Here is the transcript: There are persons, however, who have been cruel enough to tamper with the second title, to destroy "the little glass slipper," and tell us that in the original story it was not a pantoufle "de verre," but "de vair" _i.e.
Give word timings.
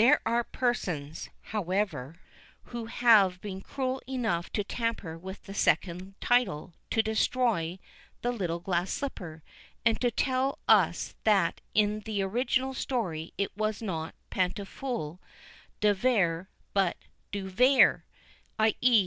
There 0.00 0.20
are 0.24 0.44
persons, 0.44 1.28
however, 1.42 2.20
who 2.66 2.86
have 2.86 3.40
been 3.40 3.60
cruel 3.62 4.00
enough 4.06 4.48
to 4.52 4.62
tamper 4.62 5.18
with 5.18 5.42
the 5.42 5.54
second 5.54 6.14
title, 6.20 6.72
to 6.90 7.02
destroy 7.02 7.80
"the 8.22 8.30
little 8.30 8.60
glass 8.60 8.92
slipper," 8.92 9.42
and 9.84 10.00
tell 10.16 10.60
us 10.68 11.16
that 11.24 11.60
in 11.74 11.98
the 12.04 12.22
original 12.22 12.74
story 12.74 13.32
it 13.36 13.50
was 13.56 13.82
not 13.82 14.14
a 14.30 14.34
pantoufle 14.36 15.18
"de 15.80 15.92
verre," 15.92 16.46
but 16.72 16.96
"de 17.32 17.40
vair" 17.42 18.04
_i.e. 18.60 19.04